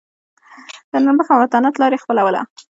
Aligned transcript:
د 0.91 0.93
نرمښت 1.03 1.29
او 1.31 1.39
متانت 1.41 1.75
لار 1.77 1.91
یې 1.95 2.01
خپلوله. 2.03 2.41